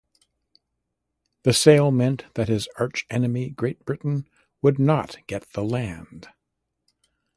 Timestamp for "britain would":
3.85-4.79